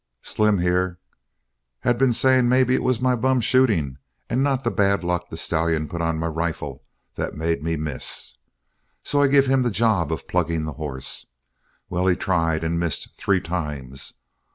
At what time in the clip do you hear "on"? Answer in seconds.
6.01-6.17